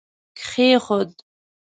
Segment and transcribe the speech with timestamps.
[0.39, 1.11] کښېښود